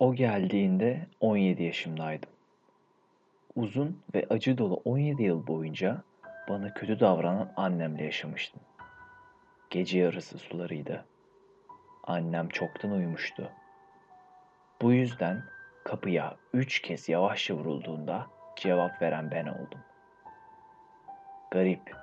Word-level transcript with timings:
O 0.00 0.14
geldiğinde 0.14 1.06
17 1.20 1.62
yaşımdaydım. 1.62 2.30
Uzun 3.56 4.02
ve 4.14 4.26
acı 4.30 4.58
dolu 4.58 4.74
17 4.84 5.22
yıl 5.22 5.46
boyunca 5.46 6.02
bana 6.48 6.74
kötü 6.74 7.00
davranan 7.00 7.52
annemle 7.56 8.04
yaşamıştım. 8.04 8.60
Gece 9.70 9.98
yarısı 9.98 10.38
sularıydı. 10.38 11.04
Annem 12.04 12.48
çoktan 12.48 12.90
uyumuştu. 12.90 13.50
Bu 14.82 14.92
yüzden 14.92 15.44
kapıya 15.84 16.36
üç 16.54 16.82
kez 16.82 17.08
yavaşça 17.08 17.54
vurulduğunda 17.54 18.26
cevap 18.56 19.02
veren 19.02 19.30
ben 19.30 19.46
oldum. 19.46 19.80
Garip, 21.50 21.96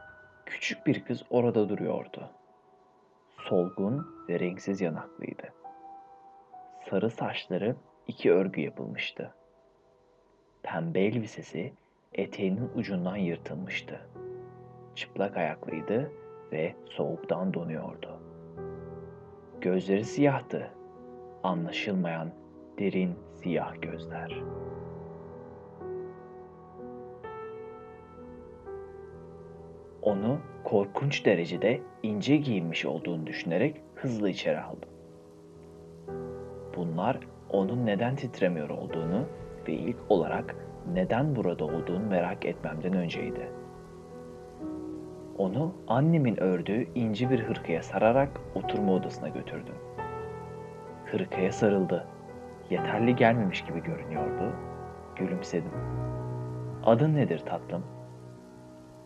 küçük 0.46 0.88
bir 0.88 1.06
kız 1.06 1.24
orada 1.30 1.70
duruyordu. 1.70 2.30
Solgun 3.38 4.26
ve 4.30 4.40
renksiz 4.40 4.82
yanaklıydı. 4.82 5.54
Sarı 6.90 7.10
saçları 7.10 7.76
iki 8.08 8.32
örgü 8.32 8.62
yapılmıştı. 8.62 9.34
Pembe 10.64 11.00
elbisesi 11.00 11.74
eteğinin 12.14 12.70
ucundan 12.76 13.16
yırtılmıştı. 13.16 14.00
Çıplak 14.96 15.38
ayaklıydı 15.38 16.12
ve 16.52 16.76
soğuktan 16.90 17.54
donuyordu. 17.54 18.20
Gözleri 19.62 20.04
siyahtı. 20.04 20.72
Anlaşılmayan 21.44 22.32
derin 22.80 23.16
siyah 23.36 23.82
gözler. 23.82 24.44
Onu 30.02 30.40
korkunç 30.64 31.26
derecede 31.26 31.82
ince 32.04 32.38
giyinmiş 32.38 32.86
olduğunu 32.86 33.28
düşünerek 33.28 33.82
hızlı 33.96 34.30
içeri 34.30 34.60
aldım. 34.60 34.90
Bunlar 36.78 37.20
onun 37.50 37.86
neden 37.86 38.16
titremiyor 38.16 38.70
olduğunu 38.70 39.26
ve 39.68 39.74
ilk 39.74 39.98
olarak 40.10 40.56
neden 40.94 41.36
burada 41.36 41.66
olduğunu 41.66 42.06
merak 42.10 42.46
etmemden 42.46 42.94
önceydi. 42.94 43.50
Onu 45.38 45.74
annemin 45.88 46.40
ördüğü 46.40 46.88
inci 46.96 47.30
bir 47.30 47.40
hırkaya 47.40 47.84
sararak 47.84 48.42
oturma 48.56 48.94
odasına 48.94 49.30
götürdüm. 49.30 49.76
Hırkaya 51.06 51.52
sarıldı. 51.52 52.08
Yeterli 52.70 53.16
gelmemiş 53.16 53.66
gibi 53.66 53.84
görünüyordu. 53.84 54.54
Gülümsedim. 55.16 55.72
Adın 56.86 57.16
nedir 57.16 57.40
tatlım? 57.40 57.84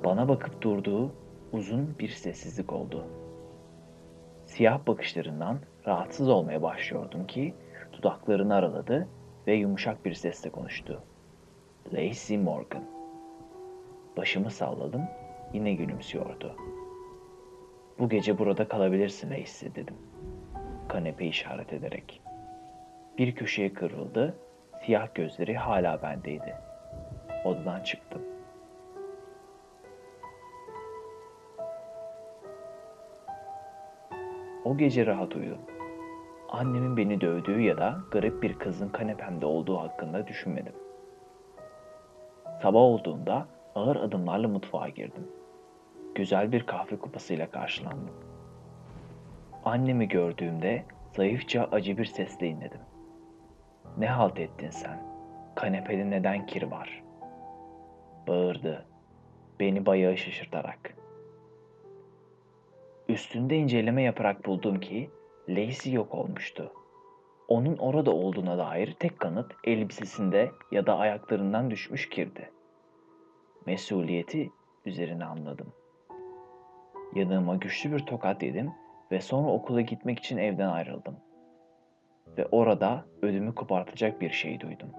Bana 0.04 0.30
bakıp 0.30 0.62
durduğu 0.62 1.12
uzun 1.52 1.96
bir 2.00 2.10
sessizlik 2.10 2.74
oldu. 2.74 3.06
Siyah 4.46 4.88
bakışlarından 4.88 5.58
rahatsız 5.88 6.30
olmaya 6.30 6.62
başlıyordum 6.62 7.28
ki 7.28 7.54
dudaklarını 7.94 8.56
araladı 8.56 9.08
ve 9.48 9.54
yumuşak 9.54 10.06
bir 10.06 10.14
sesle 10.14 10.50
konuştu. 10.50 11.04
Lacey 11.94 12.38
Morgan. 12.38 12.84
Başımı 14.18 14.52
salladım, 14.52 15.02
yine 15.54 15.74
gülümsüyordu. 15.74 16.56
Bu 18.00 18.10
gece 18.10 18.38
burada 18.38 18.68
kalabilirsin 18.68 19.30
Lacey 19.30 19.76
dedim. 19.76 19.96
Kanepe 20.88 21.26
işaret 21.26 21.74
ederek. 21.74 22.22
Bir 23.18 23.36
köşeye 23.36 23.74
kırıldı, 23.74 24.36
siyah 24.86 25.16
gözleri 25.16 25.56
hala 25.56 26.02
bendeydi. 26.02 26.56
Odadan 27.46 27.84
çıktım. 27.84 28.22
O 34.66 34.78
gece 34.78 35.06
rahat 35.06 35.36
uyudum. 35.36 35.81
Annemin 36.52 36.98
beni 36.98 37.22
dövdüğü 37.22 37.62
ya 37.62 37.78
da 37.78 38.00
garip 38.12 38.44
bir 38.44 38.60
kızın 38.60 38.90
kanepemde 38.90 39.46
olduğu 39.46 39.78
hakkında 39.78 40.28
düşünmedim. 40.28 40.74
Sabah 42.62 42.80
olduğunda 42.80 43.48
ağır 43.76 43.96
adımlarla 43.96 44.48
mutfağa 44.48 44.90
girdim. 44.90 45.28
Güzel 46.16 46.52
bir 46.52 46.66
kahve 46.66 47.00
kupasıyla 47.00 47.52
karşılandım. 47.52 48.16
Annemi 49.66 50.08
gördüğümde 50.08 50.86
zayıfça 51.16 51.68
acı 51.72 51.98
bir 51.98 52.06
sesle 52.06 52.48
inledim. 52.48 52.82
Ne 53.98 54.08
halt 54.08 54.40
ettin 54.40 54.70
sen? 54.70 55.04
Kanepede 55.56 56.10
neden 56.10 56.46
kir 56.46 56.64
var? 56.64 57.04
Bağırdı. 58.28 58.86
Beni 59.60 59.86
bayağı 59.86 60.18
şaşırtarak. 60.18 60.96
Üstünde 63.10 63.58
inceleme 63.58 64.04
yaparak 64.04 64.46
buldum 64.46 64.80
ki 64.80 65.10
Lacey 65.50 65.94
yok 65.94 66.14
olmuştu. 66.14 66.72
Onun 67.48 67.78
orada 67.78 68.12
olduğuna 68.12 68.58
dair 68.58 68.94
tek 68.94 69.20
kanıt 69.20 69.52
elbisesinde 69.64 70.52
ya 70.72 70.88
da 70.88 70.98
ayaklarından 70.98 71.72
düşmüş 71.72 72.10
kirdi. 72.10 72.52
Mesuliyeti 73.66 74.52
üzerine 74.86 75.26
anladım. 75.26 75.74
Yanığıma 77.16 77.56
güçlü 77.56 77.92
bir 77.92 78.00
tokat 78.00 78.44
yedim 78.44 78.72
ve 79.12 79.22
sonra 79.22 79.52
okula 79.52 79.82
gitmek 79.82 80.20
için 80.20 80.38
evden 80.38 80.70
ayrıldım. 80.70 81.16
Ve 82.38 82.46
orada 82.52 83.06
ödümü 83.22 83.56
kopartacak 83.56 84.22
bir 84.22 84.30
şey 84.30 84.60
duydum. 84.60 84.90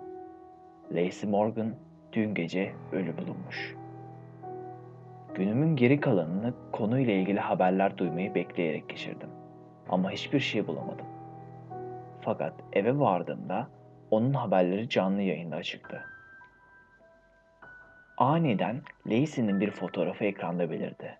Lacey 0.92 1.30
Morgan 1.30 1.74
dün 2.12 2.34
gece 2.34 2.74
ölü 2.92 3.18
bulunmuş. 3.18 3.76
Günümün 5.34 5.76
geri 5.76 6.00
kalanını 6.00 6.54
konuyla 6.72 7.12
ilgili 7.12 7.40
haberler 7.40 7.98
duymayı 7.98 8.34
bekleyerek 8.34 8.88
geçirdim. 8.88 9.28
Ama 9.88 10.10
hiçbir 10.10 10.40
şey 10.40 10.66
bulamadım. 10.66 11.06
Fakat 12.20 12.54
eve 12.72 12.98
vardığımda 12.98 13.68
onun 14.10 14.32
haberleri 14.32 14.88
canlı 14.88 15.22
yayında 15.22 15.56
açıktı. 15.56 16.04
Aniden 18.18 18.82
Lacey'nin 19.06 19.60
bir 19.60 19.70
fotoğrafı 19.70 20.24
ekranda 20.24 20.70
belirdi. 20.70 21.18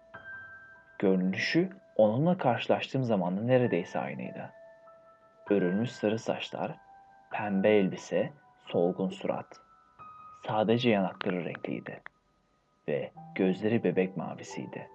Görünüşü 0.98 1.70
onunla 1.96 2.38
karşılaştığım 2.38 3.04
zamanda 3.04 3.42
neredeyse 3.42 3.98
aynıydı. 3.98 4.50
Örülmüş 5.50 5.92
sarı 5.92 6.18
saçlar, 6.18 6.74
pembe 7.30 7.70
elbise, 7.70 8.32
solgun 8.66 9.08
surat. 9.08 9.60
Sadece 10.46 10.90
yanakları 10.90 11.44
renkliydi 11.44 12.02
ve 12.88 13.10
gözleri 13.34 13.84
bebek 13.84 14.16
mavisiydi. 14.16 14.88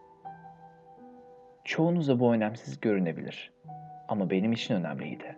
Çoğunuza 1.67 2.19
bu 2.19 2.33
önemsiz 2.33 2.79
görünebilir 2.79 3.51
ama 4.07 4.29
benim 4.29 4.51
için 4.51 4.75
önemliydi. 4.75 5.37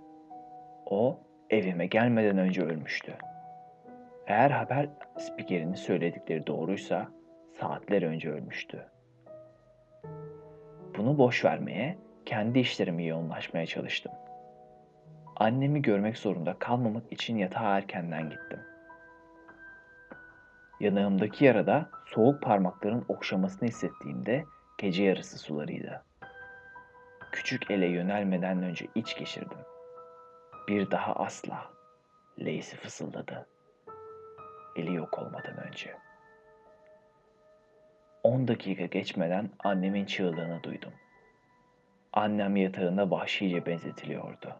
O 0.85 1.19
evime 1.50 1.85
gelmeden 1.85 2.38
önce 2.38 2.63
ölmüştü. 2.63 3.16
Eğer 4.28 4.51
haber 4.51 4.90
spikerinin 5.17 5.73
söyledikleri 5.73 6.47
doğruysa 6.47 7.07
saatler 7.59 8.01
önce 8.01 8.31
ölmüştü. 8.31 8.85
Bunu 10.97 11.17
boş 11.17 11.45
vermeye, 11.45 11.97
kendi 12.25 12.59
işlerimi 12.59 13.07
yoğunlaşmaya 13.07 13.66
çalıştım. 13.66 14.11
Annemi 15.35 15.81
görmek 15.81 16.17
zorunda 16.17 16.53
kalmamak 16.59 17.13
için 17.13 17.38
yatağa 17.38 17.78
erkenden 17.78 18.29
gittim. 18.29 18.59
Yanağımdaki 20.79 21.46
yarada 21.46 21.90
soğuk 22.06 22.41
parmakların 22.41 23.06
okşamasını 23.07 23.69
hissettiğimde 23.69 24.46
gece 24.78 25.03
yarısı 25.03 25.40
sularıydı. 25.40 26.09
Küçük 27.31 27.72
ele 27.72 27.85
yönelmeden 27.85 28.63
önce 28.63 28.88
iç 28.95 29.17
geçirdim. 29.17 29.57
Bir 30.67 30.91
daha 30.91 31.13
asla. 31.13 31.72
Lacey 32.40 32.62
fısıldadı. 32.62 33.47
Eli 34.75 34.95
yok 34.95 35.19
olmadan 35.19 35.67
önce. 35.67 35.97
On 38.23 38.47
dakika 38.47 38.85
geçmeden 38.85 39.50
annemin 39.59 40.06
çığlığını 40.06 40.63
duydum. 40.63 40.94
Annem 42.13 42.56
yatağında 42.56 43.12
vahşice 43.12 43.66
benzetiliyordu. 43.66 44.56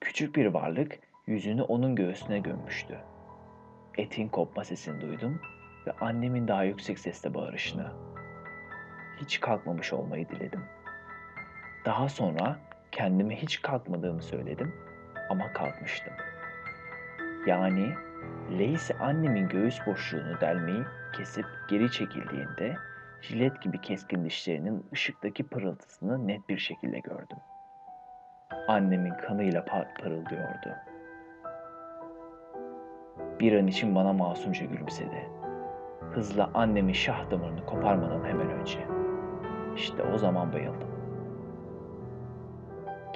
Küçük 0.00 0.36
bir 0.36 0.46
varlık 0.46 0.98
yüzünü 1.26 1.62
onun 1.62 1.94
göğsüne 1.96 2.38
gömmüştü. 2.38 2.98
Etin 3.98 4.28
kopma 4.28 4.64
sesini 4.64 5.00
duydum 5.00 5.40
ve 5.86 5.92
annemin 5.92 6.48
daha 6.48 6.64
yüksek 6.64 6.98
sesle 6.98 7.34
bağırışını. 7.34 7.92
Hiç 9.20 9.40
kalkmamış 9.40 9.92
olmayı 9.92 10.28
diledim. 10.28 10.64
Daha 11.84 12.08
sonra 12.08 12.56
kendime 12.92 13.36
hiç 13.36 13.62
kalkmadığımı 13.62 14.22
söyledim 14.22 14.74
ama 15.30 15.52
kalkmıştım. 15.52 16.12
Yani 17.46 17.94
Lacey 18.50 18.96
annemin 19.00 19.48
göğüs 19.48 19.86
boşluğunu 19.86 20.40
delmeyi 20.40 20.82
kesip 21.16 21.46
geri 21.68 21.90
çekildiğinde 21.90 22.76
jilet 23.20 23.62
gibi 23.62 23.80
keskin 23.80 24.24
dişlerinin 24.24 24.86
ışıktaki 24.92 25.46
pırıltısını 25.46 26.26
net 26.26 26.48
bir 26.48 26.58
şekilde 26.58 26.98
gördüm. 26.98 27.38
Annemin 28.68 29.14
kanıyla 29.14 29.64
par 29.64 29.94
parıldıyordu. 29.94 30.76
Bir 33.40 33.52
an 33.58 33.66
için 33.66 33.94
bana 33.94 34.12
masumca 34.12 34.66
gülümsedi. 34.66 35.28
Hızla 36.12 36.50
annemin 36.54 36.92
şah 36.92 37.30
damarını 37.30 37.66
koparmadan 37.66 38.24
hemen 38.24 38.50
önce. 38.50 38.78
İşte 39.76 40.02
o 40.02 40.18
zaman 40.18 40.52
bayıldım. 40.52 40.93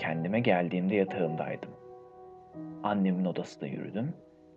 Kendime 0.09 0.41
geldiğimde 0.41 0.95
yatağımdaydım. 0.95 1.71
Annemin 2.83 3.25
odasında 3.25 3.67
yürüdüm. 3.67 4.15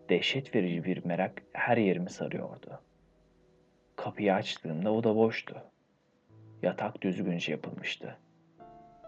Dehşet 0.09 0.56
verici 0.56 0.83
bir 0.83 1.06
merak 1.06 1.44
her 1.53 1.77
yerimi 1.77 2.09
sarıyordu. 2.09 2.81
Kapıyı 3.95 4.33
açtığımda 4.33 4.92
oda 4.92 5.15
boştu. 5.15 5.63
Yatak 6.62 7.01
düzgünce 7.01 7.51
yapılmıştı. 7.51 8.18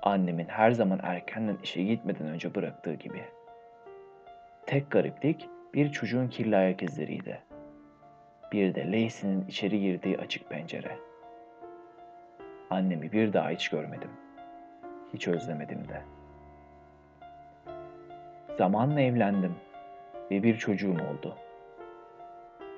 Annemin 0.02 0.46
her 0.46 0.72
zaman 0.72 1.00
erkenden 1.04 1.58
işe 1.64 1.84
gitmeden 1.84 2.28
önce 2.28 2.56
bıraktığı 2.56 2.94
gibi. 2.94 3.24
Tek 4.66 4.92
gariplik 4.92 5.50
bir 5.74 5.92
çocuğun 5.92 6.28
kirli 6.28 6.58
ayak 6.58 6.84
izleriydi. 6.84 7.42
Bir 8.52 8.76
de 8.76 8.86
Lacey'nin 8.86 9.48
içeri 9.48 9.80
girdiği 9.80 10.18
açık 10.18 10.50
pencere. 10.50 10.98
Annemi 12.70 13.12
bir 13.12 13.34
daha 13.34 13.50
hiç 13.50 13.70
görmedim. 13.70 14.12
Hiç 15.14 15.28
özlemedim 15.28 15.88
de. 15.88 16.23
Zamanla 18.58 19.02
evlendim 19.02 19.56
ve 20.32 20.44
bir 20.44 20.58
çocuğum 20.58 20.98
oldu. 21.12 21.36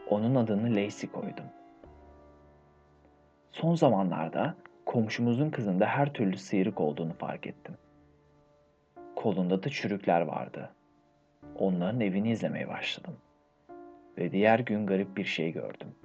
Onun 0.09 0.35
adını 0.35 0.69
Lacey 0.69 1.09
koydum. 1.11 1.45
Son 3.51 3.75
zamanlarda 3.75 4.55
komşumuzun 4.85 5.49
kızında 5.49 5.85
her 5.85 6.13
türlü 6.13 6.37
sıyrık 6.37 6.81
olduğunu 6.81 7.13
fark 7.13 7.47
ettim. 7.47 7.77
Kolunda 9.15 9.63
da 9.63 9.69
çürükler 9.69 10.21
vardı. 10.21 10.69
Onların 11.59 12.01
evini 12.01 12.31
izlemeye 12.31 12.67
başladım. 12.67 13.17
Ve 14.17 14.31
diğer 14.31 14.59
gün 14.59 14.87
garip 14.87 15.17
bir 15.17 15.25
şey 15.25 15.51
gördüm. 15.51 15.95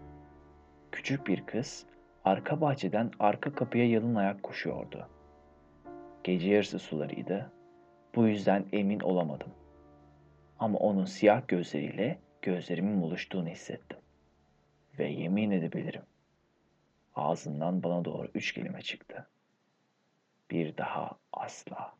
Küçük 0.92 1.26
bir 1.26 1.46
kız 1.46 1.86
arka 2.24 2.60
bahçeden 2.60 3.10
arka 3.20 3.52
kapıya 3.52 3.88
yalın 3.88 4.14
ayak 4.14 4.42
koşuyordu. 4.42 5.08
Gece 6.24 6.50
yarısı 6.50 6.78
sularıydı. 6.78 7.52
Bu 8.14 8.26
yüzden 8.26 8.64
emin 8.72 9.00
olamadım. 9.00 9.59
Ama 10.60 10.78
onun 10.78 11.04
siyah 11.04 11.48
gözleriyle 11.48 12.18
gözlerimin 12.42 13.02
buluştuğunu 13.02 13.48
hissettim. 13.48 13.98
Ve 14.98 15.08
yemin 15.08 15.50
edebilirim. 15.50 16.02
Ağzından 17.14 17.82
bana 17.82 18.04
doğru 18.04 18.30
üç 18.34 18.52
kelime 18.52 18.82
çıktı. 18.82 19.26
Bir 20.50 20.76
daha 20.76 21.18
asla. 21.32 21.94